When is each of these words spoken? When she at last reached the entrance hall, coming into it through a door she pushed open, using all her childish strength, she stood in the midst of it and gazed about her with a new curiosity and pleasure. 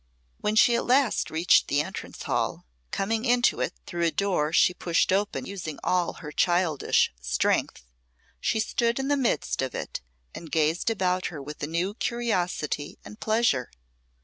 When 0.39 0.55
she 0.55 0.75
at 0.75 0.87
last 0.87 1.29
reached 1.29 1.67
the 1.67 1.81
entrance 1.81 2.23
hall, 2.23 2.65
coming 2.89 3.23
into 3.23 3.61
it 3.61 3.75
through 3.85 4.05
a 4.05 4.09
door 4.09 4.51
she 4.51 4.73
pushed 4.73 5.13
open, 5.13 5.45
using 5.45 5.77
all 5.83 6.13
her 6.13 6.31
childish 6.31 7.11
strength, 7.21 7.83
she 8.39 8.59
stood 8.59 8.97
in 8.97 9.09
the 9.09 9.15
midst 9.15 9.61
of 9.61 9.75
it 9.75 10.01
and 10.33 10.51
gazed 10.51 10.89
about 10.89 11.27
her 11.27 11.39
with 11.39 11.61
a 11.61 11.67
new 11.67 11.93
curiosity 11.93 12.97
and 13.05 13.19
pleasure. 13.19 13.69